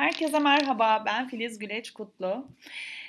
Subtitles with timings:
[0.00, 2.48] Herkese merhaba, ben Filiz Güleç Kutlu.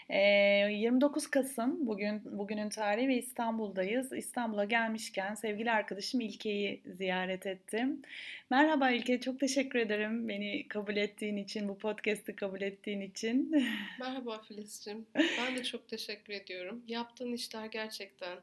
[0.10, 4.14] 29 Kasım bugün bugünün tarihi ve İstanbul'dayız.
[4.14, 8.02] İstanbul'a gelmişken sevgili arkadaşım İlke'yi ziyaret ettim.
[8.50, 13.52] Merhaba İlke, çok teşekkür ederim beni kabul ettiğin için, bu podcast'i kabul ettiğin için.
[14.00, 16.84] Merhaba Filiz'cim, ben de çok teşekkür ediyorum.
[16.88, 18.38] Yaptığın işler gerçekten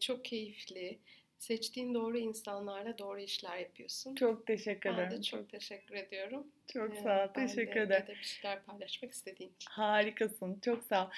[0.00, 0.98] çok keyifli
[1.40, 4.14] seçtiğin doğru insanlarla doğru işler yapıyorsun.
[4.14, 5.08] Çok teşekkür ederim.
[5.10, 6.46] Ben de çok teşekkür ediyorum.
[6.72, 7.28] Çok ee, sağ ol.
[7.34, 8.04] Teşekkür ederim.
[8.08, 9.70] Ben de bir şeyler paylaşmak istediğin için.
[9.70, 10.60] Harikasın.
[10.60, 11.10] Çok sağ ol.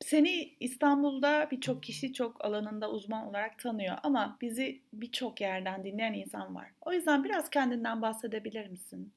[0.00, 6.54] Seni İstanbul'da birçok kişi çok alanında uzman olarak tanıyor ama bizi birçok yerden dinleyen insan
[6.54, 6.70] var.
[6.80, 9.12] O yüzden biraz kendinden bahsedebilir misin?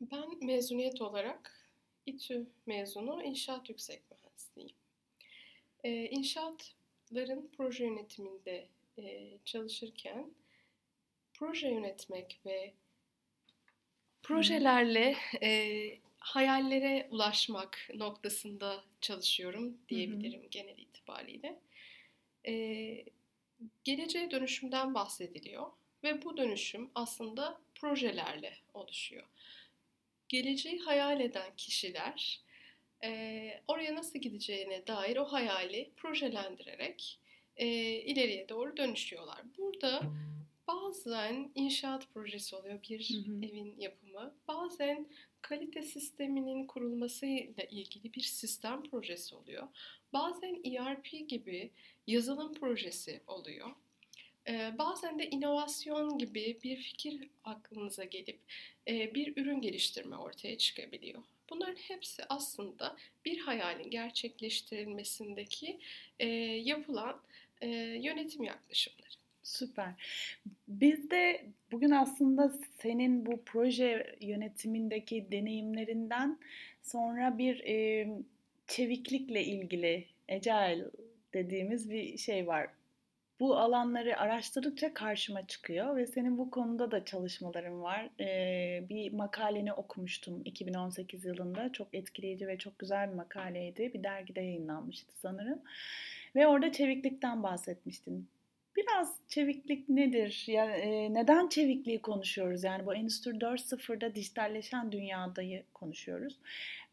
[0.00, 1.70] Ben mezuniyet olarak
[2.06, 4.76] İTÜ mezunu inşaat yüksek mühendisliğiyim.
[5.84, 8.66] Ee, inşaatların proje yönetiminde
[9.02, 10.34] e, çalışırken
[11.32, 12.74] proje yönetmek ve
[14.22, 20.50] projelerle e, hayallere ulaşmak noktasında çalışıyorum diyebilirim hı hı.
[20.50, 21.60] genel itibariyle.
[22.46, 23.04] E,
[23.84, 25.66] geleceğe dönüşümden bahsediliyor
[26.04, 29.26] ve bu dönüşüm aslında projelerle oluşuyor.
[30.28, 32.40] Geleceği hayal eden kişiler
[33.04, 37.19] e, oraya nasıl gideceğine dair o hayali projelendirerek
[37.60, 37.66] e,
[38.00, 39.38] ileriye doğru dönüşüyorlar.
[39.58, 40.02] Burada
[40.68, 43.46] bazen inşaat projesi oluyor bir hı hı.
[43.46, 44.34] evin yapımı.
[44.48, 45.06] Bazen
[45.42, 49.68] kalite sisteminin kurulmasıyla ilgili bir sistem projesi oluyor.
[50.12, 51.70] Bazen ERP gibi
[52.06, 53.70] yazılım projesi oluyor.
[54.48, 58.40] Ee, bazen de inovasyon gibi bir fikir aklınıza gelip
[58.88, 61.22] e, bir ürün geliştirme ortaya çıkabiliyor.
[61.50, 65.80] Bunların hepsi aslında bir hayalin gerçekleştirilmesindeki
[66.18, 67.22] e, yapılan
[67.60, 67.68] e,
[68.02, 69.10] yönetim yaklaşımları.
[69.42, 69.92] Süper.
[70.68, 76.38] Biz de bugün aslında senin bu proje yönetimindeki deneyimlerinden
[76.82, 78.08] sonra bir e,
[78.66, 80.84] çeviklikle ilgili Agile
[81.34, 82.68] dediğimiz bir şey var.
[83.40, 88.08] Bu alanları araştırdıkça karşıma çıkıyor ve senin bu konuda da çalışmaların var.
[88.20, 91.72] Ee, bir makaleni okumuştum 2018 yılında.
[91.72, 93.94] Çok etkileyici ve çok güzel bir makaleydi.
[93.94, 95.62] Bir dergide yayınlanmıştı sanırım.
[96.36, 98.28] Ve orada çeviklikten bahsetmiştin.
[98.76, 100.44] Biraz çeviklik nedir?
[100.46, 102.64] Ya, e, neden çevikliği konuşuyoruz?
[102.64, 106.38] Yani bu Endüstri 4.0'da dijitalleşen dünyadayı konuşuyoruz.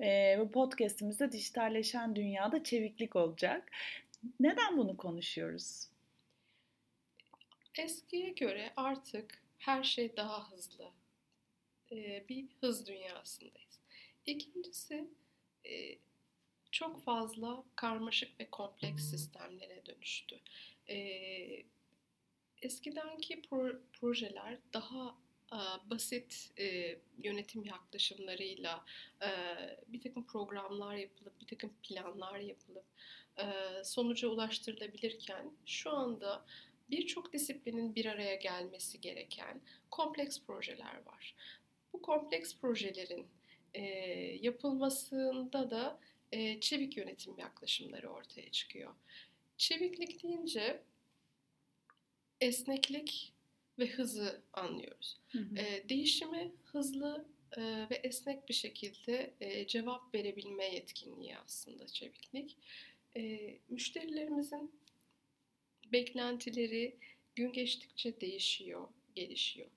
[0.01, 3.71] E, bu podcastimizde dijitalleşen dünyada çeviklik olacak.
[4.39, 5.87] Neden bunu konuşuyoruz?
[7.79, 10.91] Eskiye göre artık her şey daha hızlı.
[11.91, 13.79] E, bir hız dünyasındayız.
[14.25, 15.07] İkincisi
[15.65, 15.95] e,
[16.71, 20.39] çok fazla karmaşık ve kompleks sistemlere dönüştü.
[20.89, 21.63] Ee,
[22.61, 25.15] eskidenki pro- projeler daha
[25.53, 28.85] e, basit e, yönetim yaklaşımlarıyla
[29.21, 29.29] e,
[29.87, 32.85] bir takım programlar yapılıp, bir takım planlar yapılıp
[33.37, 33.45] e,
[33.83, 36.45] sonuca ulaştırılabilirken şu anda
[36.89, 39.61] birçok disiplinin bir araya gelmesi gereken
[39.91, 41.35] kompleks projeler var.
[41.93, 43.27] Bu kompleks projelerin
[43.73, 43.81] e,
[44.41, 45.99] yapılmasında da
[46.31, 48.93] e, çevik yönetim yaklaşımları ortaya çıkıyor.
[49.57, 50.81] Çeviklik deyince
[52.41, 53.33] esneklik
[53.79, 55.17] ve hızı anlıyoruz.
[55.31, 55.57] Hı hı.
[55.57, 57.25] E, değişimi hızlı
[57.57, 62.57] e, ve esnek bir şekilde e, cevap verebilme yetkinliği aslında çeviklik.
[63.15, 64.71] E, müşterilerimizin
[65.91, 66.95] beklentileri
[67.35, 69.67] gün geçtikçe değişiyor, gelişiyor.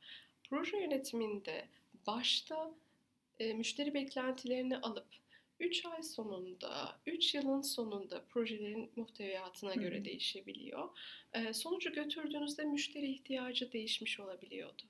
[0.45, 1.69] Proje yönetiminde
[2.07, 2.75] başta
[3.39, 5.20] e, müşteri beklentilerini alıp
[5.61, 10.05] 3 ay sonunda, 3 yılın sonunda projelerin muhteviyatına göre Hı.
[10.05, 10.89] değişebiliyor.
[11.33, 14.83] E, sonucu götürdüğünüzde müşteri ihtiyacı değişmiş olabiliyordu.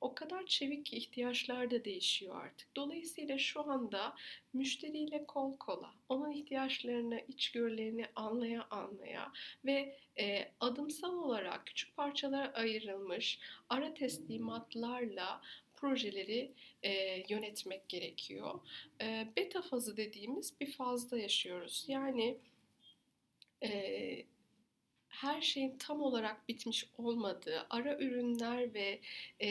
[0.00, 2.76] O kadar çevik ki ihtiyaçlar da değişiyor artık.
[2.76, 4.16] Dolayısıyla şu anda
[4.52, 9.32] müşteriyle kol kola, onun ihtiyaçlarını, içgörülerini anlaya anlaya
[9.64, 13.38] ve e, adımsal olarak küçük parçalara ayrılmış
[13.68, 15.40] ara teslimatlarla
[15.82, 18.60] projeleri e, yönetmek gerekiyor.
[19.00, 21.84] E, beta fazı dediğimiz bir fazda yaşıyoruz.
[21.88, 22.38] Yani
[23.62, 23.70] e,
[25.12, 29.00] her şeyin tam olarak bitmiş olmadığı, ara ürünler ve
[29.40, 29.50] e,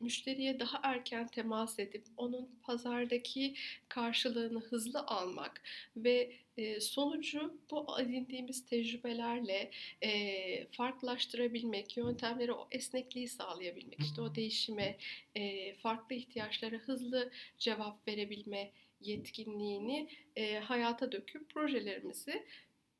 [0.00, 3.54] müşteriye daha erken temas edip onun pazardaki
[3.88, 5.62] karşılığını hızlı almak
[5.96, 9.70] ve e, sonucu bu edindiğimiz tecrübelerle
[10.02, 14.96] e, farklılaştırabilmek, yöntemlere o esnekliği sağlayabilmek, işte o değişime,
[15.34, 18.70] e, farklı ihtiyaçlara hızlı cevap verebilme
[19.00, 22.46] yetkinliğini e, hayata döküp projelerimizi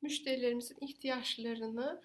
[0.03, 2.01] müşterilerimizin ihtiyaçlarını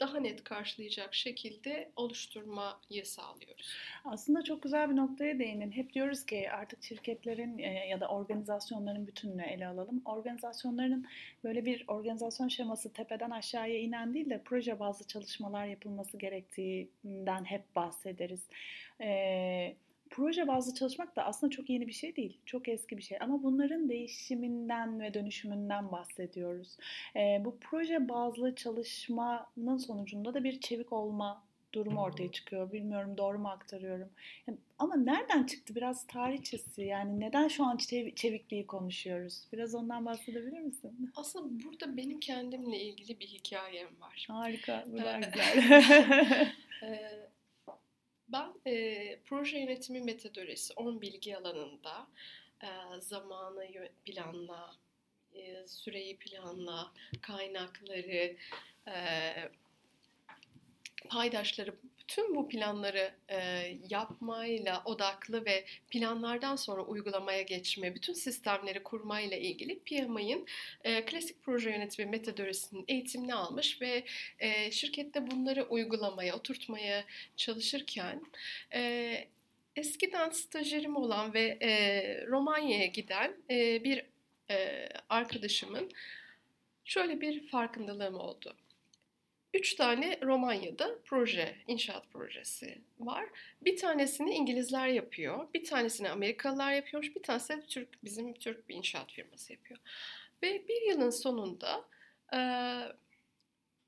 [0.00, 3.74] daha net karşılayacak şekilde oluşturmayı sağlıyoruz.
[4.04, 5.70] Aslında çok güzel bir noktaya değindin.
[5.70, 10.02] Hep diyoruz ki artık şirketlerin e, ya da organizasyonların bütününü ele alalım.
[10.04, 11.06] Organizasyonların
[11.44, 17.76] böyle bir organizasyon şeması tepeden aşağıya inen değil de proje bazlı çalışmalar yapılması gerektiğinden hep
[17.76, 18.42] bahsederiz.
[19.00, 19.76] Ee,
[20.10, 22.38] proje bazlı çalışmak da aslında çok yeni bir şey değil.
[22.46, 23.18] Çok eski bir şey.
[23.20, 26.76] Ama bunların değişiminden ve dönüşümünden bahsediyoruz.
[27.16, 31.42] Ee, bu proje bazlı çalışmanın sonucunda da bir çevik olma
[31.72, 32.72] durumu ortaya çıkıyor.
[32.72, 34.08] Bilmiyorum doğru mu aktarıyorum.
[34.46, 35.74] Yani, ama nereden çıktı?
[35.74, 36.82] Biraz tarihçesi.
[36.82, 39.46] Yani neden şu an çev- çevikliği konuşuyoruz?
[39.52, 41.12] Biraz ondan bahsedebilir misin?
[41.16, 44.26] Aslında burada benim kendimle ilgili bir hikayem var.
[44.28, 44.84] Harika.
[44.86, 46.52] Bu da güzel.
[48.32, 52.06] ben e, proje yönetimi metodolojisi 10 bilgi alanında
[52.62, 54.74] e, zamanı planla,
[55.34, 58.36] e, süreyi planla, kaynakları,
[58.88, 58.94] e,
[61.08, 61.74] paydaşları
[62.10, 63.38] tüm bu planları e,
[63.90, 70.46] yapmayla odaklı ve planlardan sonra uygulamaya geçme, bütün sistemleri kurmayla ilgili PMI'nin
[70.84, 74.04] e, klasik proje yönetimi metodolojisinin eğitimini almış ve
[74.38, 77.04] e, şirkette bunları uygulamaya, oturtmaya
[77.36, 78.22] çalışırken
[78.74, 79.12] e,
[79.76, 81.70] eskiden stajyerim olan ve e,
[82.26, 84.04] Romanya'ya giden e, bir
[84.50, 85.90] e, arkadaşımın
[86.84, 88.56] şöyle bir farkındalığım oldu.
[89.54, 93.24] Üç tane Romanya'da proje, inşaat projesi var.
[93.62, 98.74] Bir tanesini İngilizler yapıyor, bir tanesini Amerikalılar yapıyormuş, bir tanesi de Türk, bizim Türk bir
[98.74, 99.80] inşaat firması yapıyor.
[100.42, 101.84] Ve bir yılın sonunda
[102.34, 102.40] e,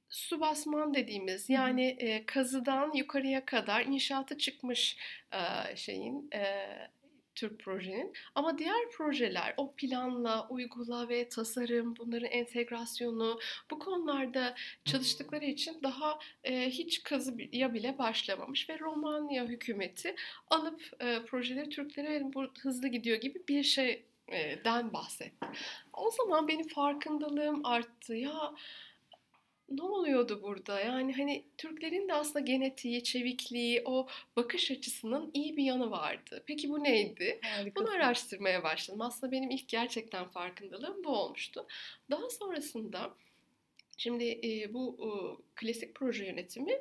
[0.08, 4.96] su basman dediğimiz yani e, kazıdan yukarıya kadar inşaatı çıkmış
[5.32, 6.68] e, şeyin e,
[7.34, 8.12] Türk projenin.
[8.34, 13.38] Ama diğer projeler o planla, uygula ve tasarım, bunların entegrasyonu
[13.70, 20.14] bu konularda çalıştıkları için daha e, hiç kazıya bile başlamamış ve Romanya hükümeti
[20.50, 25.46] alıp e, projeleri Türklere bu hızlı gidiyor gibi bir şeyden bahsetti.
[25.92, 28.14] O zaman benim farkındalığım arttı.
[28.14, 28.54] Ya
[29.76, 30.80] ne oluyordu burada?
[30.80, 36.42] Yani hani Türklerin de aslında genetiği, çevikliği, o bakış açısının iyi bir yanı vardı.
[36.46, 37.40] Peki bu neydi?
[37.42, 37.72] Harikasın.
[37.76, 39.00] Bunu araştırmaya başladım.
[39.00, 41.66] Aslında benim ilk gerçekten farkındalığım bu olmuştu.
[42.10, 43.14] Daha sonrasında
[43.96, 45.08] şimdi e, bu e,
[45.54, 46.80] klasik proje yönetimi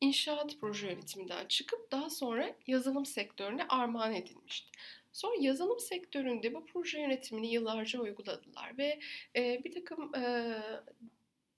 [0.00, 4.70] inşaat proje yönetiminden çıkıp daha sonra yazılım sektörüne armağan edilmişti.
[5.12, 8.98] Sonra yazılım sektöründe bu proje yönetimini yıllarca uyguladılar ve
[9.36, 10.54] e, bir takım e,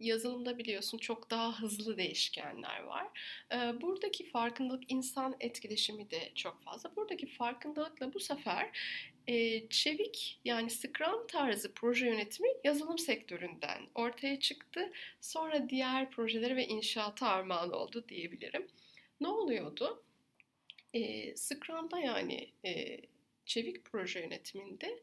[0.01, 3.09] yazılımda biliyorsun çok daha hızlı değişkenler var.
[3.81, 6.97] Buradaki farkındalık insan etkileşimi de çok fazla.
[6.97, 8.71] Buradaki farkındalıkla bu sefer
[9.71, 14.93] çevik yani Scrum tarzı proje yönetimi yazılım sektöründen ortaya çıktı.
[15.21, 18.67] Sonra diğer projeleri ve inşaata armağan oldu diyebilirim.
[19.21, 20.03] Ne oluyordu?
[21.35, 22.51] Scrum'da yani
[23.47, 25.03] çevik proje yönetiminde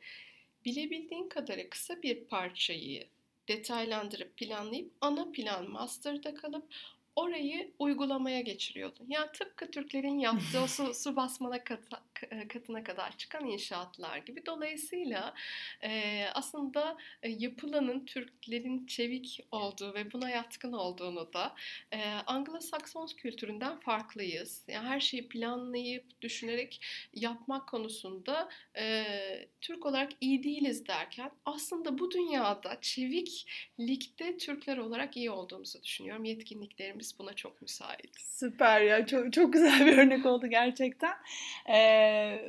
[0.65, 3.07] bilebildiğin kadarı kısa bir parçayı
[3.47, 6.73] detaylandırıp planlayıp ana plan master'da kalıp
[7.17, 9.05] orayı uygulamaya geçiriyordun.
[9.09, 14.45] Yani tıpkı Türklerin yaptığı o su, su basmana kata, e, katına kadar çıkan inşaatlar gibi.
[14.45, 15.33] Dolayısıyla
[15.83, 21.55] e, aslında e, yapılanın Türklerin çevik olduğu ve buna yatkın olduğunu da
[21.91, 21.97] e,
[22.27, 24.63] Anglo-Sakson kültüründen farklıyız.
[24.67, 26.81] Yani her şeyi planlayıp, düşünerek
[27.13, 29.05] yapmak konusunda e,
[29.61, 36.25] Türk olarak iyi değiliz derken aslında bu dünyada çeviklikte Türkler olarak iyi olduğumuzu düşünüyorum.
[36.25, 38.19] Yetkinliklerimiz buna çok müsait.
[38.19, 41.13] Süper ya çok çok güzel bir örnek oldu gerçekten.
[41.69, 42.41] Ee,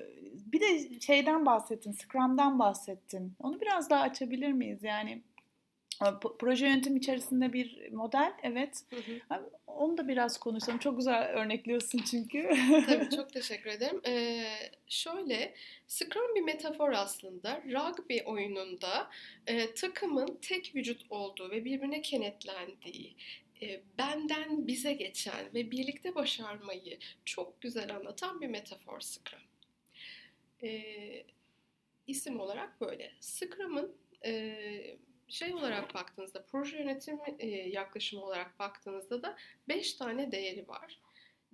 [0.52, 3.32] bir de şeyden bahsettin, Scrum'dan bahsettin.
[3.38, 4.82] Onu biraz daha açabilir miyiz?
[4.82, 5.22] Yani
[6.38, 8.82] proje yönetim içerisinde bir model, evet.
[8.90, 9.50] Hı hı.
[9.66, 10.78] Onu da biraz konuşalım.
[10.78, 12.50] Çok güzel örnekliyorsun çünkü.
[12.86, 14.00] Tabii çok teşekkür ederim.
[14.06, 14.44] Ee,
[14.88, 15.54] şöyle,
[15.86, 17.62] Scrum bir metafor aslında.
[17.66, 19.10] Rugby oyununda
[19.46, 23.16] e, takımın tek vücut olduğu ve birbirine kenetlendiği,
[23.98, 29.40] benden bize geçen ve birlikte başarmayı çok güzel anlatan bir metafor Scrum.
[30.62, 30.82] E,
[32.06, 33.12] isim olarak böyle.
[33.20, 34.98] Scrum'ın e,
[35.28, 39.36] şey olarak baktığınızda, proje yönetimi e, yaklaşımı olarak baktığınızda da
[39.68, 41.00] 5 tane değeri var.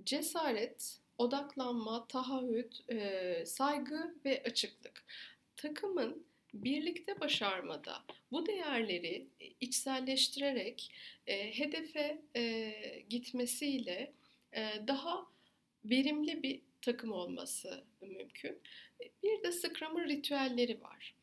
[0.05, 5.05] Cesaret, odaklanma, taahhüt, e, saygı ve açıklık.
[5.57, 10.93] Takımın birlikte başarmada bu değerleri e, içselleştirerek
[11.27, 12.73] e, hedefe e,
[13.09, 14.13] gitmesiyle
[14.53, 15.27] e, daha
[15.85, 18.59] verimli bir takım olması mümkün.
[19.01, 21.15] E, bir de Scrum'ın ritüelleri var.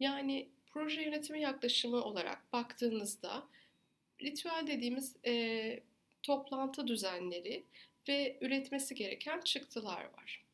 [0.00, 3.48] Yani proje yönetimi yaklaşımı olarak baktığınızda
[4.22, 5.82] ritüel dediğimiz e,
[6.22, 7.64] toplantı düzenleri
[8.08, 10.44] ve üretmesi gereken çıktılar var.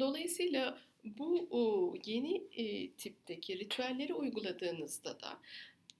[0.00, 5.38] Dolayısıyla bu o, yeni e, tipteki ritüelleri uyguladığınızda da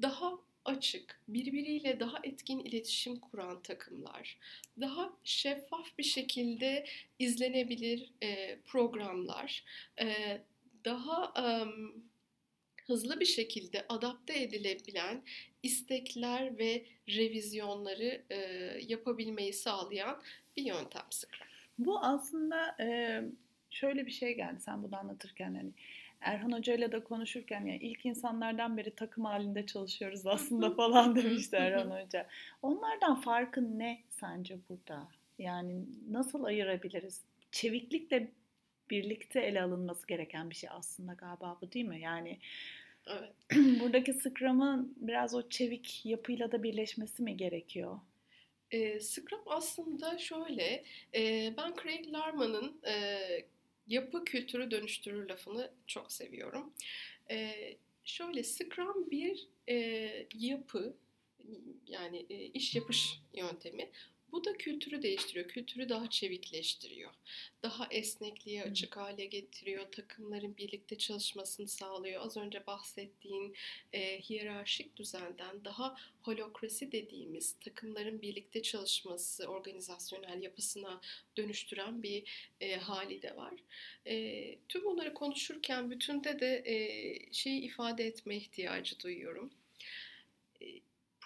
[0.02, 4.38] daha açık, birbiriyle daha etkin iletişim kuran takımlar,
[4.80, 6.86] daha şeffaf bir şekilde
[7.18, 9.64] izlenebilir e, programlar,
[10.00, 10.40] e,
[10.84, 11.44] daha e,
[12.86, 15.22] hızlı bir şekilde adapte edilebilen
[15.62, 18.36] istekler ve revizyonları e,
[18.86, 20.22] yapabilmeyi sağlayan
[20.56, 21.46] bir yöntem Scrum.
[21.78, 23.22] Bu aslında e,
[23.70, 25.70] şöyle bir şey geldi sen bunu anlatırken hani
[26.20, 31.56] Erhan Hoca ile de konuşurken yani ilk insanlardan beri takım halinde çalışıyoruz aslında falan demişti
[31.56, 32.26] Erhan Hoca.
[32.62, 35.08] Onlardan farkın ne sence burada?
[35.38, 37.24] Yani nasıl ayırabiliriz?
[37.52, 38.30] Çeviklikle
[38.90, 42.00] birlikte ele alınması gereken bir şey aslında galiba bu değil mi?
[42.00, 42.38] Yani
[43.08, 43.32] Evet.
[43.80, 48.00] buradaki Scrum'ın biraz o çevik yapıyla da birleşmesi mi gerekiyor?
[48.70, 50.84] E, Scrum aslında şöyle,
[51.14, 53.18] e, ben Craig Larman'ın e,
[53.88, 56.72] yapı kültürü dönüştürür lafını çok seviyorum.
[57.30, 57.54] E,
[58.04, 59.74] şöyle Scrum bir e,
[60.34, 60.96] yapı,
[61.86, 63.90] yani e, iş yapış yöntemi.
[64.32, 65.48] Bu da kültürü değiştiriyor.
[65.48, 67.10] Kültürü daha çevikleştiriyor.
[67.62, 69.92] Daha esnekliğe açık hale getiriyor.
[69.92, 72.26] Takımların birlikte çalışmasını sağlıyor.
[72.26, 73.54] Az önce bahsettiğin
[73.92, 81.00] e, hiyerarşik düzenden daha holokrasi dediğimiz takımların birlikte çalışması, organizasyonel yapısına
[81.36, 83.54] dönüştüren bir e, hali de var.
[84.06, 89.50] E, tüm bunları konuşurken bütünde de e, şeyi ifade etme ihtiyacı duyuyorum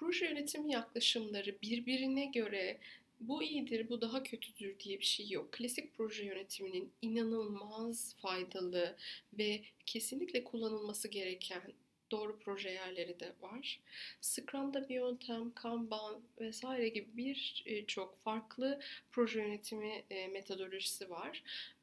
[0.03, 2.79] proje yönetim yaklaşımları birbirine göre
[3.21, 5.53] bu iyidir, bu daha kötüdür diye bir şey yok.
[5.53, 8.97] Klasik proje yönetiminin inanılmaz faydalı
[9.39, 11.63] ve kesinlikle kullanılması gereken
[12.11, 13.81] doğru proje yerleri de var.
[14.21, 18.81] Scrum'da bir yöntem, Kanban vesaire gibi birçok farklı
[19.13, 21.43] proje yönetimi metodolojisi var.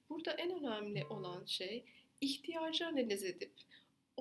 [0.09, 1.83] Burada en önemli olan şey
[2.21, 3.51] ihtiyacı analiz edip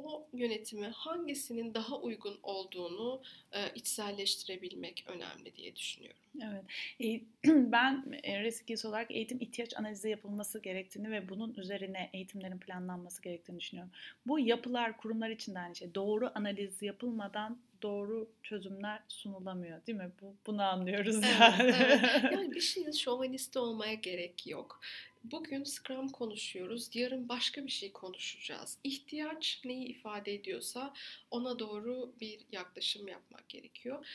[0.04, 6.20] o yönetimi hangisinin daha uygun olduğunu e, içselleştirebilmek önemli diye düşünüyorum.
[6.42, 6.64] Evet.
[7.00, 7.20] E,
[7.72, 13.60] ben e, risk olarak eğitim ihtiyaç analizi yapılması gerektiğini ve bunun üzerine eğitimlerin planlanması gerektiğini
[13.60, 13.92] düşünüyorum.
[14.26, 15.94] Bu yapılar, kurumlar için de aynı şey.
[15.94, 20.10] Doğru analiz yapılmadan doğru çözümler sunulamıyor değil mi?
[20.22, 21.74] Bu, bunu anlıyoruz evet, yani.
[21.80, 22.00] Evet.
[22.32, 24.80] Yani bir şeyin şovanisti olmaya gerek yok.
[25.30, 28.78] Bugün Scrum konuşuyoruz, yarın başka bir şey konuşacağız.
[28.84, 30.94] İhtiyaç neyi ifade ediyorsa
[31.30, 34.06] ona doğru bir yaklaşım yapmak gerekiyor.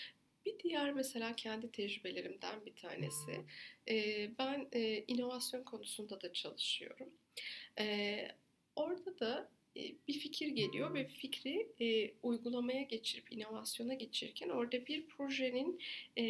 [0.46, 3.42] Bir diğer mesela kendi tecrübelerimden bir tanesi.
[4.40, 4.68] ben
[5.08, 7.10] inovasyon konusunda da çalışıyorum.
[8.76, 9.50] orada da
[10.08, 15.80] bir fikir geliyor ve fikri e, uygulamaya geçirip inovasyona geçirirken orada bir projenin
[16.18, 16.24] e,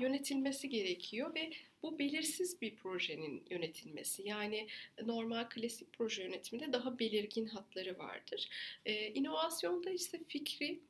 [0.00, 1.50] yönetilmesi gerekiyor ve
[1.82, 4.28] bu belirsiz bir projenin yönetilmesi.
[4.28, 4.68] Yani
[5.02, 8.48] normal klasik proje yönetiminde daha belirgin hatları vardır.
[8.86, 10.80] E, inovasyonda ise fikri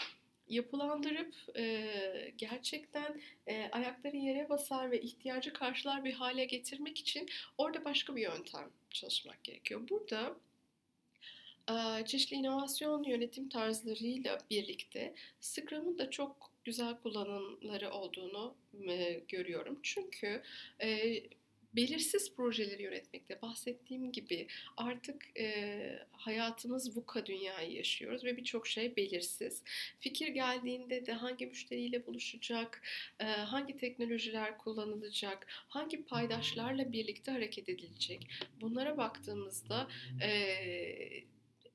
[0.49, 7.28] yapılandırıp e, gerçekten e, ayakları yere basar ve ihtiyacı karşılar bir hale getirmek için
[7.59, 9.88] orada başka bir yöntem çalışmak gerekiyor.
[9.90, 10.37] Burada
[12.06, 18.54] çeşitli inovasyon yönetim tarzlarıyla birlikte Scrum'un da çok güzel kullanımları olduğunu
[19.28, 19.78] görüyorum.
[19.82, 20.42] Çünkü
[21.72, 29.62] belirsiz projeleri yönetmekte bahsettiğim gibi artık e, hayatımız VUCA dünyayı yaşıyoruz ve birçok şey belirsiz.
[30.00, 32.82] Fikir geldiğinde de hangi müşteriyle buluşacak,
[33.20, 38.26] e, hangi teknolojiler kullanılacak, hangi paydaşlarla birlikte hareket edilecek
[38.60, 39.88] bunlara baktığımızda
[40.22, 40.30] e,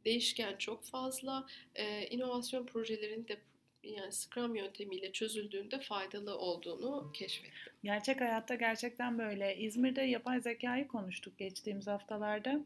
[0.05, 1.47] değişken çok fazla.
[1.75, 3.37] E, inovasyon projelerin de
[3.85, 7.73] yani Scrum yöntemiyle çözüldüğünde faydalı olduğunu keşfettim.
[7.83, 9.57] Gerçek hayatta gerçekten böyle.
[9.57, 12.59] İzmir'de yapay zekayı konuştuk geçtiğimiz haftalarda.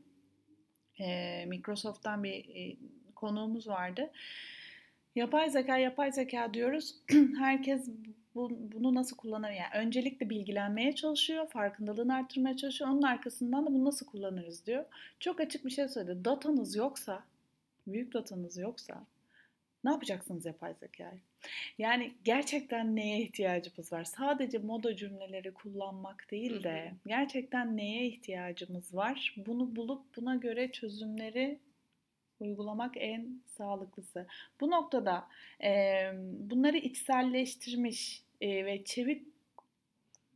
[0.99, 2.77] Ee, Microsoft'tan bir e,
[3.15, 4.11] konuğumuz vardı.
[5.15, 6.95] Yapay zeka, yapay zeka diyoruz.
[7.39, 7.89] Herkes
[8.35, 9.51] bu, bunu nasıl kullanır?
[9.51, 12.89] Yani öncelikle bilgilenmeye çalışıyor, farkındalığını arttırmaya çalışıyor.
[12.89, 14.85] Onun arkasından da bunu nasıl kullanırız diyor.
[15.19, 16.25] Çok açık bir şey söyledi.
[16.25, 17.23] Datanız yoksa,
[17.88, 19.05] büyük datanız yoksa
[19.83, 21.19] ne yapacaksınız yapay zekayı?
[21.77, 24.03] Yani gerçekten neye ihtiyacımız var?
[24.03, 29.36] Sadece moda cümleleri kullanmak değil de gerçekten neye ihtiyacımız var?
[29.38, 31.59] Bunu bulup buna göre çözümleri
[32.39, 34.27] uygulamak en sağlıklısı.
[34.62, 35.27] Bu noktada
[35.63, 39.27] e, bunları içselleştirmiş e, ve çevik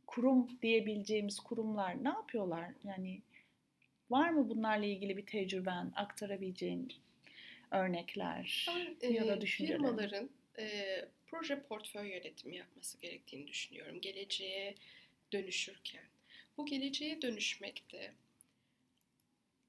[0.06, 2.70] kurum diyebileceğimiz kurumlar ne yapıyorlar?
[2.84, 3.22] Yani
[4.10, 6.92] var mı bunlarla ilgili bir tecrüben, aktarabileceğin
[7.74, 8.66] örnekler
[9.02, 9.76] ben, ya da düşünceler?
[9.76, 10.84] Firmaların e,
[11.26, 14.74] proje portföy yönetimi yapması gerektiğini düşünüyorum geleceğe
[15.32, 16.04] dönüşürken.
[16.56, 18.12] Bu geleceğe dönüşmekte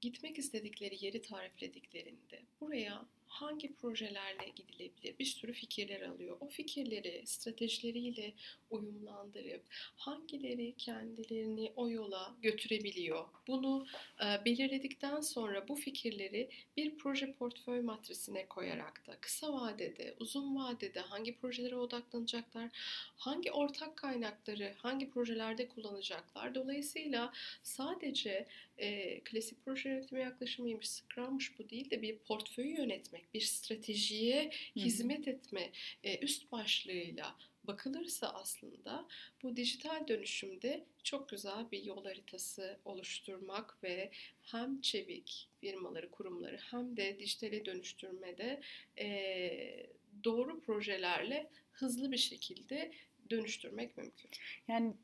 [0.00, 6.36] gitmek istedikleri yeri tariflediklerinde buraya hangi projelerle gidilebilir bir sürü fikirler alıyor.
[6.40, 8.34] O fikirleri stratejileriyle
[8.70, 9.62] uyumlandırıp
[9.96, 13.24] hangileri kendilerini o yola götürebiliyor.
[13.46, 13.86] Bunu
[14.20, 21.00] e, belirledikten sonra bu fikirleri bir proje portföy matrisine koyarak da kısa vadede, uzun vadede
[21.00, 22.70] hangi projelere odaklanacaklar,
[23.16, 26.54] hangi ortak kaynakları hangi projelerde kullanacaklar.
[26.54, 28.46] Dolayısıyla sadece
[28.78, 35.28] e, klasik proje yönetimi yaklaşımıymış, Scrum'muş bu değil de bir portföyü yönetmek, bir stratejiye hizmet
[35.28, 35.72] etme
[36.04, 39.06] e, üst başlığıyla bakılırsa aslında
[39.42, 44.10] bu dijital dönüşümde çok güzel bir yol haritası oluşturmak ve
[44.42, 48.60] hem çevik firmaları, kurumları hem de dijitale dönüştürmede
[48.98, 49.86] e,
[50.24, 52.92] doğru projelerle hızlı bir şekilde
[53.30, 54.30] dönüştürmek mümkün.
[54.68, 54.94] Yani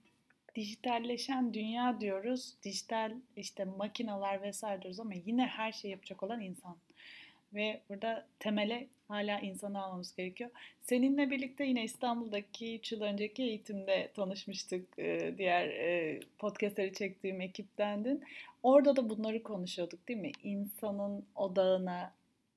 [0.54, 6.76] dijitalleşen dünya diyoruz, dijital işte makineler vesaire diyoruz ama yine her şeyi yapacak olan insan.
[7.54, 10.50] Ve burada temele hala insanı almamız gerekiyor.
[10.80, 14.98] Seninle birlikte yine İstanbul'daki 3 yıl önceki eğitimde tanışmıştık.
[15.38, 15.70] Diğer
[16.38, 18.24] podcastleri çektiğim ekiptendin.
[18.62, 20.32] Orada da bunları konuşuyorduk değil mi?
[20.42, 22.12] İnsanın odağına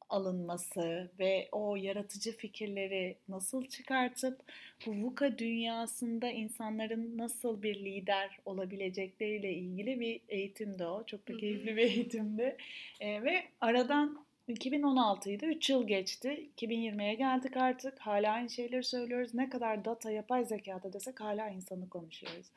[0.10, 4.42] alınması ve o yaratıcı fikirleri nasıl çıkartıp
[4.86, 11.04] bu VUCA dünyasında insanların nasıl bir lider olabilecekleriyle ilgili bir eğitimdi o.
[11.06, 12.58] Çok da keyifli bir eğitimdi.
[13.00, 15.46] E, ve aradan 2016'ydı.
[15.46, 16.50] 3 yıl geçti.
[16.58, 18.00] 2020'ye geldik artık.
[18.00, 19.34] Hala aynı şeyleri söylüyoruz.
[19.34, 22.52] Ne kadar data yapay zekada desek hala insanı konuşuyoruz.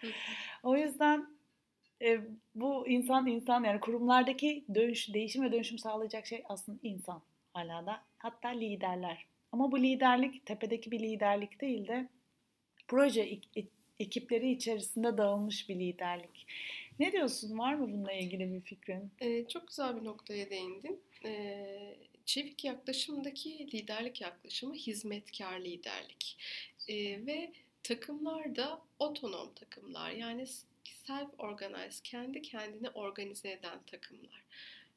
[0.63, 1.27] o yüzden
[2.03, 2.21] e,
[2.55, 8.03] bu insan insan yani kurumlardaki dönüş, değişim ve dönüşüm sağlayacak şey aslında insan hala da.
[8.19, 9.27] Hatta liderler.
[9.53, 12.09] Ama bu liderlik tepedeki bir liderlik değil de
[12.89, 13.39] proje
[13.99, 16.47] ekipleri içerisinde dağılmış bir liderlik.
[16.99, 17.59] Ne diyorsun?
[17.59, 19.11] Var mı bununla ilgili bir fikrin?
[19.21, 21.01] Ee, çok güzel bir noktaya değindin.
[21.25, 26.37] Ee, çevik yaklaşımdaki liderlik yaklaşımı hizmetkar liderlik.
[26.89, 27.53] Ee, ve
[27.83, 30.11] takımlar da otonom takımlar.
[30.11, 30.47] Yani
[31.07, 34.45] self-organize, kendi kendini organize eden takımlar.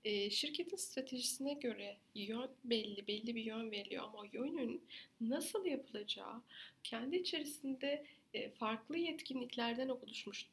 [0.05, 4.83] E, şirketin stratejisine göre yön belli, belli bir yön veriliyor ama yönün
[5.21, 6.41] nasıl yapılacağı
[6.83, 10.43] kendi içerisinde e, farklı yetkinliklerden oluşmuş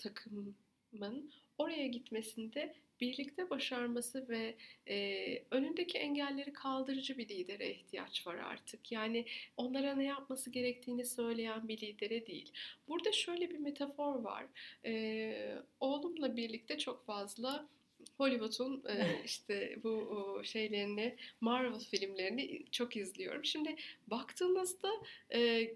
[0.93, 4.55] takımın oraya gitmesinde birlikte başarması ve
[4.89, 8.93] e, önündeki engelleri kaldırıcı bir lidere ihtiyaç var artık.
[8.93, 9.25] Yani
[9.57, 12.53] onlara ne yapması gerektiğini söyleyen bir lidere değil.
[12.89, 14.47] Burada şöyle bir metafor var.
[14.85, 17.69] E, oğlumla birlikte çok fazla
[18.17, 23.45] Hollywood'un e, işte bu şeylerini, Marvel filmlerini çok izliyorum.
[23.45, 24.91] Şimdi baktığınızda
[25.35, 25.71] e,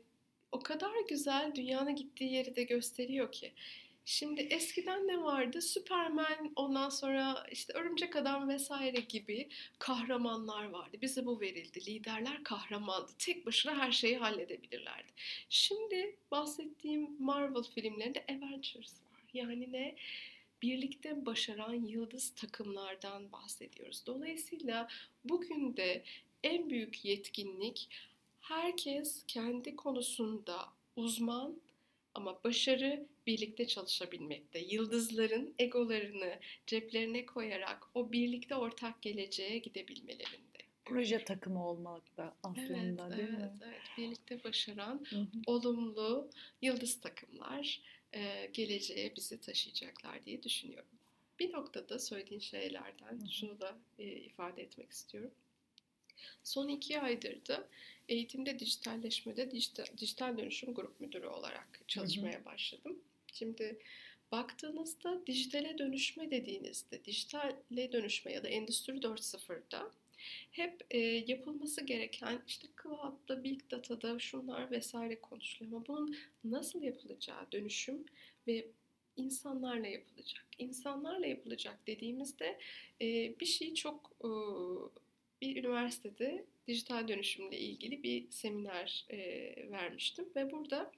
[0.53, 3.53] o kadar güzel dünyanın gittiği yeri de gösteriyor ki.
[4.05, 5.63] Şimdi eskiden ne vardı?
[5.63, 10.97] Superman, ondan sonra işte Örümcek Adam vesaire gibi kahramanlar vardı.
[11.03, 11.87] Bize bu verildi.
[11.87, 13.13] Liderler kahramandı.
[13.19, 15.13] Tek başına her şeyi halledebilirlerdi.
[15.49, 19.23] Şimdi bahsettiğim Marvel filmlerinde Avengers var.
[19.35, 19.97] Yani ne?
[20.63, 24.03] birlikte başaran yıldız takımlardan bahsediyoruz.
[24.07, 24.89] Dolayısıyla
[25.25, 26.03] bugün de
[26.43, 27.89] en büyük yetkinlik
[28.41, 31.57] herkes kendi konusunda uzman
[32.15, 34.59] ama başarı birlikte çalışabilmekte.
[34.59, 40.53] Yıldızların egolarını ceplerine koyarak o birlikte ortak geleceğe gidebilmelerinde.
[40.85, 43.61] Proje takımı olmak da aslında evet, değil evet, mi?
[43.65, 45.27] Evet, birlikte başaran hı hı.
[45.47, 46.31] olumlu
[46.63, 47.81] yıldız takımlar
[48.15, 50.89] e, geleceğe bizi taşıyacaklar diye düşünüyorum.
[51.39, 53.31] Bir noktada söylediğin şeylerden hı hı.
[53.31, 55.31] şunu da e, ifade etmek istiyorum.
[56.45, 57.69] Son iki aydır da
[58.09, 62.99] eğitimde dijitalleşmede dijital, dijital dönüşüm grup müdürü olarak çalışmaya başladım.
[63.33, 63.79] Şimdi
[64.33, 69.91] baktığınızda dijitale dönüşme dediğinizde, dijitale dönüşme ya da Endüstri 4.0'da
[70.51, 77.53] hep e, yapılması gereken işte cloud'da, big data'da şunlar vesaire konuşuluyor ama bunun nasıl yapılacağı
[77.53, 78.05] dönüşüm
[78.47, 78.67] ve
[79.17, 80.45] insanlarla yapılacak.
[80.59, 82.59] İnsanlarla yapılacak dediğimizde
[83.01, 84.31] e, bir şey çok e,
[85.43, 89.19] bir üniversitede dijital dönüşümle ilgili bir seminer e,
[89.71, 90.93] vermiştim ve burada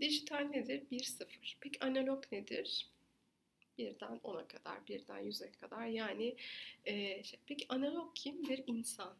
[0.00, 0.82] dijital nedir?
[0.92, 1.26] 1-0.
[1.60, 2.88] Peki analog nedir?
[3.78, 5.86] birden 10'a kadar, birden 100'e kadar.
[5.86, 6.36] Yani
[6.84, 8.64] e, şey, peki analog kimdir?
[8.66, 9.16] İnsan.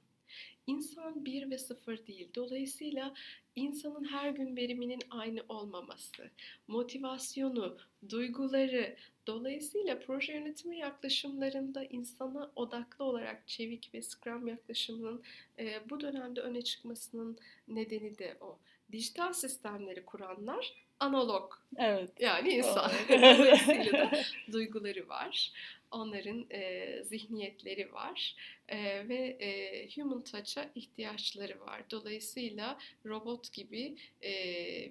[0.66, 2.28] İnsan bir ve sıfır değil.
[2.34, 3.14] Dolayısıyla
[3.58, 6.30] insanın her gün veriminin aynı olmaması,
[6.68, 15.22] motivasyonu, duyguları, dolayısıyla proje yönetimi yaklaşımlarında insana odaklı olarak çevik ve Scrum yaklaşımının
[15.58, 18.58] e, bu dönemde öne çıkmasının nedeni de o.
[18.92, 21.52] Dijital sistemleri kuranlar analog.
[21.76, 22.10] Evet.
[22.20, 22.90] Yani insan.
[23.08, 24.10] Dolayısıyla da
[24.52, 25.52] duyguları var.
[25.90, 28.36] Onların e, zihniyetleri var
[28.68, 31.82] e, ve e, human touch'a ihtiyaçları var.
[31.90, 34.32] Dolayısıyla robot gibi e,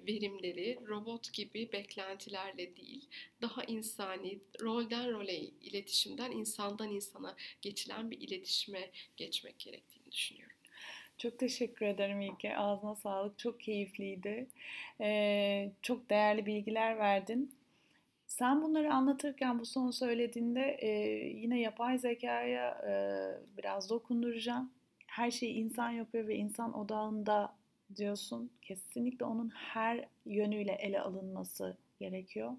[0.06, 3.08] verimleri, robot gibi beklentilerle değil,
[3.42, 10.57] daha insani, rolden role, iletişimden insandan insana geçilen bir iletişime geçmek gerektiğini düşünüyorum.
[11.18, 12.56] Çok teşekkür ederim İlke.
[12.56, 13.38] Ağzına sağlık.
[13.38, 14.46] Çok keyifliydi.
[15.00, 17.52] Ee, çok değerli bilgiler verdin.
[18.26, 20.88] Sen bunları anlatırken bu son söylediğinde e,
[21.28, 22.92] yine yapay zekaya e,
[23.58, 24.70] biraz dokunduracağım.
[25.06, 27.54] Her şeyi insan yapıyor ve insan odağında
[27.96, 28.50] diyorsun.
[28.62, 32.52] Kesinlikle onun her yönüyle ele alınması gerekiyor.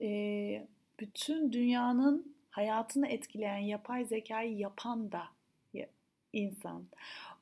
[0.00, 0.66] E,
[1.00, 5.22] bütün dünyanın hayatını etkileyen yapay zekayı yapan da
[6.32, 6.86] insan.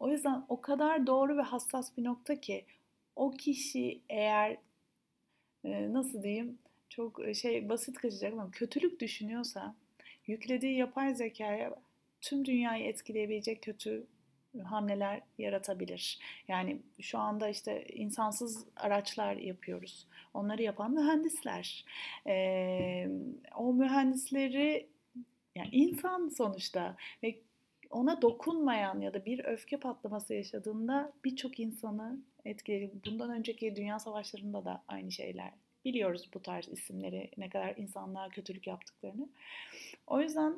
[0.00, 2.64] O yüzden o kadar doğru ve hassas bir nokta ki
[3.16, 4.56] o kişi eğer
[5.64, 9.74] e, nasıl diyeyim çok şey basit kaçacak ama kötülük düşünüyorsa
[10.26, 11.74] yüklediği yapay zekaya
[12.20, 14.06] tüm dünyayı etkileyebilecek kötü
[14.64, 16.18] hamleler yaratabilir.
[16.48, 20.06] Yani şu anda işte insansız araçlar yapıyoruz.
[20.34, 21.84] Onları yapan mühendisler.
[22.26, 23.08] Ee,
[23.56, 24.88] o mühendisleri
[25.54, 27.38] yani insan sonuçta ve
[27.90, 32.92] ona dokunmayan ya da bir öfke patlaması yaşadığında birçok insanı etkiledi.
[33.06, 35.52] Bundan önceki dünya savaşlarında da aynı şeyler.
[35.84, 39.28] Biliyoruz bu tarz isimleri, ne kadar insanlığa kötülük yaptıklarını.
[40.06, 40.54] O yüzden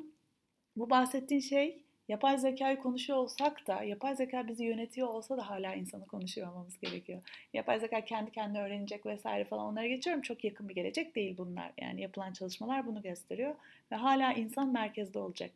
[0.76, 5.74] bu bahsettiğin şey yapay zekayı konuşuyor olsak da, yapay zeka bizi yönetiyor olsa da hala
[5.74, 7.22] insanı konuşuyor olmamız gerekiyor.
[7.52, 10.22] Yapay zeka kendi kendine öğrenecek vesaire falan onlara geçiyorum.
[10.22, 11.72] Çok yakın bir gelecek değil bunlar.
[11.80, 13.54] Yani yapılan çalışmalar bunu gösteriyor.
[13.92, 15.52] Ve hala insan merkezde olacak.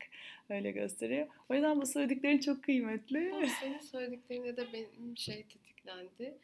[0.49, 1.27] Öyle gösteriyor.
[1.49, 3.33] O yüzden bu söylediklerin çok kıymetli.
[3.35, 6.35] Ama senin söylediklerine de benim şey tetiklendi.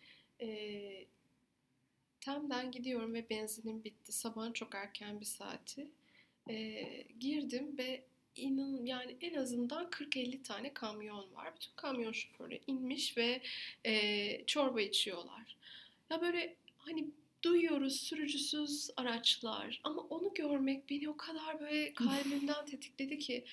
[0.40, 1.05] Ee,
[2.20, 4.12] Tem'den gidiyorum ve benzinim bitti.
[4.12, 5.88] Sabahın çok erken bir saati.
[6.51, 6.85] Ee,
[7.20, 8.03] girdim ve
[8.37, 11.55] inan yani en azından 40-50 tane kamyon var.
[11.57, 13.42] Bütün kamyon şoförü inmiş ve
[13.85, 15.57] e, çorba içiyorlar.
[16.11, 17.11] Ya böyle hani
[17.42, 23.45] duyuyoruz sürücüsüz araçlar ama onu görmek beni o kadar böyle kalbimden tetikledi ki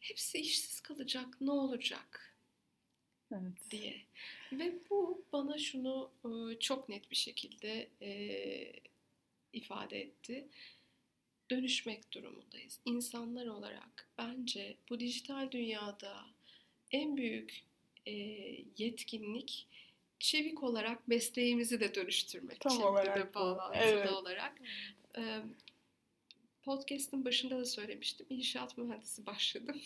[0.00, 2.36] hepsi işsiz kalacak ne olacak
[3.32, 3.70] evet.
[3.70, 4.02] diye.
[4.52, 6.10] Ve bu bana şunu
[6.60, 7.88] çok net bir şekilde
[9.52, 10.48] ifade etti
[11.50, 12.80] dönüşmek durumundayız.
[12.84, 16.26] İnsanlar olarak bence bu dijital dünyada
[16.90, 17.62] en büyük
[18.06, 18.12] e,
[18.78, 19.66] yetkinlik
[20.18, 22.60] çevik olarak mesleğimizi de dönüştürmek.
[22.60, 24.12] Tam olarak bağlantılı evet.
[24.12, 24.52] olarak.
[25.18, 25.42] E,
[26.62, 28.26] podcast'ın başında da söylemiştim.
[28.30, 29.80] İnşaat mühendisi başladım.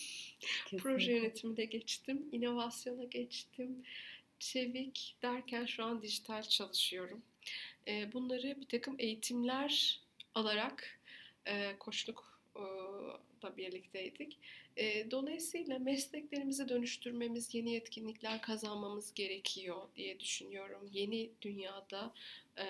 [0.78, 2.28] Proje yönetimine geçtim.
[2.32, 3.84] inovasyona geçtim.
[4.38, 7.22] Çevik derken şu an dijital çalışıyorum.
[7.88, 10.00] E, bunları bir takım eğitimler
[10.34, 11.00] alarak
[11.46, 12.36] e, koçluk
[13.42, 14.38] da birlikteydik.
[14.76, 20.88] E, dolayısıyla mesleklerimizi dönüştürmemiz, yeni yetkinlikler kazanmamız gerekiyor diye düşünüyorum.
[20.92, 22.12] Yeni dünyada
[22.58, 22.66] e,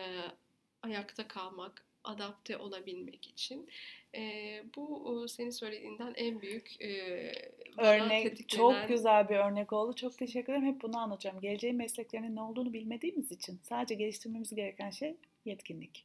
[0.82, 3.68] ayakta kalmak, adapte olabilmek için.
[4.14, 7.32] E, bu senin söylediğinden en büyük e,
[7.78, 8.80] örnek tetiklenen...
[8.80, 9.94] çok güzel bir örnek oldu.
[9.94, 10.74] Çok teşekkür ederim.
[10.74, 11.40] Hep bunu anlatacağım.
[11.40, 16.04] Geleceğin mesleklerinin ne olduğunu bilmediğimiz için sadece geliştirmemiz gereken şey yetkinlik.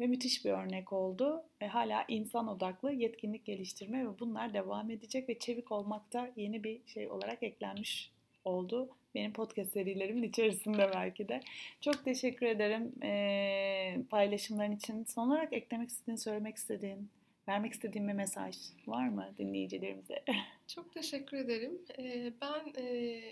[0.00, 1.42] Ve müthiş bir örnek oldu.
[1.60, 6.64] E, hala insan odaklı yetkinlik geliştirme ve bunlar devam edecek ve çevik olmak da yeni
[6.64, 8.10] bir şey olarak eklenmiş
[8.44, 8.88] oldu.
[9.14, 11.40] Benim podcast serilerimin içerisinde belki de.
[11.80, 15.04] Çok teşekkür ederim e, paylaşımların için.
[15.04, 17.08] Son olarak eklemek istediğin, söylemek istediğin,
[17.48, 20.24] vermek istediğin bir mesaj var mı dinleyicilerimize?
[20.66, 21.78] Çok teşekkür ederim.
[21.98, 23.22] E, ben e,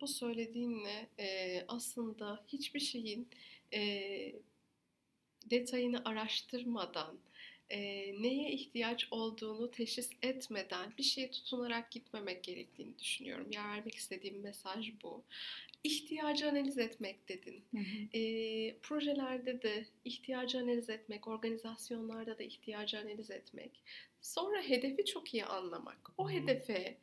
[0.00, 3.28] bu söylediğinle e, aslında hiçbir şeyin
[3.74, 3.80] e,
[5.50, 7.18] detayını araştırmadan,
[7.70, 7.78] e,
[8.22, 13.46] neye ihtiyaç olduğunu teşhis etmeden bir şeye tutunarak gitmemek gerektiğini düşünüyorum.
[13.52, 15.22] Ya vermek istediğim mesaj bu.
[15.84, 17.64] İhtiyacı analiz etmek dedin.
[17.70, 18.18] Hı hı.
[18.18, 23.70] E, projelerde de ihtiyacı analiz etmek, organizasyonlarda da ihtiyacı analiz etmek.
[24.22, 26.10] Sonra hedefi çok iyi anlamak.
[26.18, 26.96] O hedefe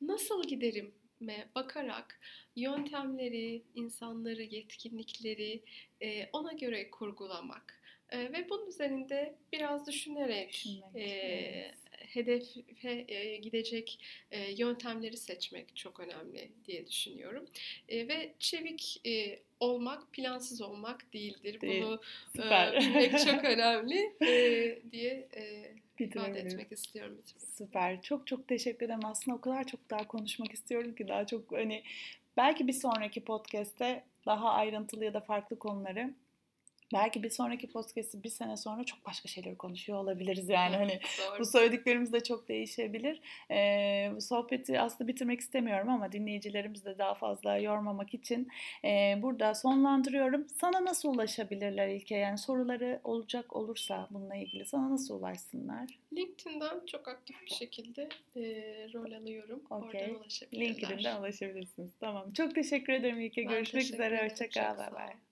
[0.00, 0.92] nasıl giderim
[1.54, 2.20] bakarak
[2.56, 5.62] yöntemleri, insanları, yetkinlikleri
[6.32, 7.81] ona göre kurgulamak
[8.18, 11.72] ve bunun üzerinde biraz düşünerek e,
[12.14, 13.98] hedefe e, gidecek
[14.30, 17.44] e, yöntemleri seçmek çok önemli diye düşünüyorum.
[17.88, 21.60] E, ve çevik e, olmak plansız olmak değildir.
[21.60, 21.82] Değil.
[21.82, 22.00] Bunu
[22.36, 22.74] Süper.
[22.74, 27.22] e, bilmek çok önemli e, diye e, ifade etmek istiyorum.
[27.56, 28.02] Süper.
[28.02, 29.04] Çok çok teşekkür ederim.
[29.04, 31.82] Aslında o kadar çok daha konuşmak istiyorum ki daha çok hani
[32.36, 36.14] belki bir sonraki podcast'te daha ayrıntılı ya da farklı konuları
[36.92, 41.00] belki bir sonraki podcast'i bir sene sonra çok başka şeyleri konuşuyor olabiliriz yani hani
[41.30, 41.40] Doğru.
[41.40, 43.20] bu söylediklerimiz de çok değişebilir.
[43.50, 48.48] Ee, bu sohbeti aslında bitirmek istemiyorum ama dinleyicilerimizi de daha fazla yormamak için
[48.84, 50.46] e, burada sonlandırıyorum.
[50.60, 52.16] Sana nasıl ulaşabilirler İlke?
[52.16, 55.98] Yani soruları olacak olursa bununla ilgili sana nasıl ulaşsınlar?
[56.16, 58.42] LinkedIn'den çok aktif bir şekilde e,
[58.94, 59.62] rol alıyorum.
[59.70, 60.00] Okey.
[60.00, 60.68] Oradan ulaşabilirler.
[60.68, 61.90] LinkedIn'den ulaşabilirsiniz.
[62.00, 62.32] Tamam.
[62.32, 63.44] Çok teşekkür ederim İlke.
[63.44, 64.06] Ben Görüşmek üzere.
[64.06, 64.30] ederim.
[64.30, 65.31] Hoşça kal.